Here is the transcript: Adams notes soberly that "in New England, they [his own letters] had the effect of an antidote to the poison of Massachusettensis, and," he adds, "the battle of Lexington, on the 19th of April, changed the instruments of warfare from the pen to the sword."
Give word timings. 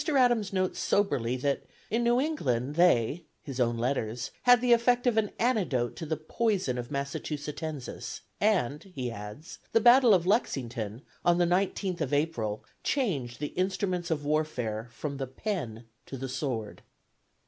Adams 0.17 0.51
notes 0.51 0.79
soberly 0.79 1.35
that 1.37 1.61
"in 1.91 2.03
New 2.03 2.19
England, 2.19 2.73
they 2.73 3.23
[his 3.43 3.59
own 3.59 3.77
letters] 3.77 4.31
had 4.41 4.59
the 4.59 4.73
effect 4.73 5.05
of 5.05 5.15
an 5.15 5.29
antidote 5.37 5.95
to 5.95 6.07
the 6.07 6.17
poison 6.17 6.79
of 6.79 6.89
Massachusettensis, 6.89 8.21
and," 8.39 8.85
he 8.95 9.11
adds, 9.11 9.59
"the 9.73 9.79
battle 9.79 10.15
of 10.15 10.25
Lexington, 10.25 11.03
on 11.23 11.37
the 11.37 11.45
19th 11.45 12.01
of 12.01 12.13
April, 12.15 12.65
changed 12.83 13.39
the 13.39 13.49
instruments 13.55 14.09
of 14.09 14.25
warfare 14.25 14.89
from 14.91 15.17
the 15.17 15.27
pen 15.27 15.85
to 16.07 16.17
the 16.17 16.27
sword." 16.29 16.81